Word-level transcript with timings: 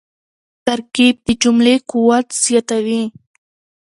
ترکیب 0.65 1.15
د 1.27 1.29
جملې 1.41 1.75
قوت 1.89 2.27
زیاتوي. 2.43 3.03